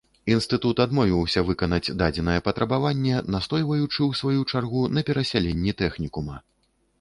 [0.35, 6.41] Інстытут адмовіўся выканаць дадзенае патрабаванне, настойваючы, у сваю чаргу, на перасяленні тэхнікума.